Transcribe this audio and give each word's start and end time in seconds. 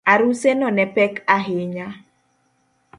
Aruseno 0.13 0.67
ne 0.75 0.85
pek 0.95 1.13
ahinya 1.35 1.87